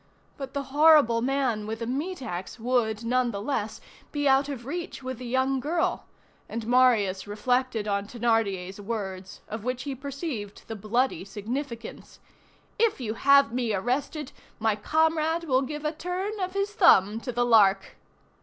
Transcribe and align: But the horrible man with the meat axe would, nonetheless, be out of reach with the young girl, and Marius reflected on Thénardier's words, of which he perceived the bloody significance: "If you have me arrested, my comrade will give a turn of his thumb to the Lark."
But 0.35 0.55
the 0.55 0.63
horrible 0.73 1.21
man 1.21 1.67
with 1.67 1.77
the 1.77 1.85
meat 1.85 2.23
axe 2.23 2.59
would, 2.59 3.03
nonetheless, 3.05 3.79
be 4.11 4.27
out 4.27 4.49
of 4.49 4.65
reach 4.65 5.03
with 5.03 5.19
the 5.19 5.27
young 5.27 5.59
girl, 5.59 6.07
and 6.49 6.65
Marius 6.65 7.27
reflected 7.27 7.87
on 7.87 8.07
Thénardier's 8.07 8.81
words, 8.81 9.41
of 9.47 9.63
which 9.63 9.83
he 9.83 9.93
perceived 9.93 10.67
the 10.67 10.75
bloody 10.75 11.23
significance: 11.23 12.17
"If 12.79 12.99
you 12.99 13.13
have 13.13 13.53
me 13.53 13.75
arrested, 13.75 14.31
my 14.57 14.75
comrade 14.75 15.43
will 15.43 15.61
give 15.61 15.85
a 15.85 15.91
turn 15.93 16.39
of 16.39 16.53
his 16.55 16.73
thumb 16.73 17.19
to 17.19 17.31
the 17.31 17.45
Lark." 17.45 17.95